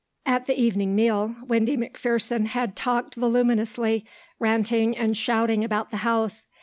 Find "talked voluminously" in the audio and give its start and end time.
2.75-4.03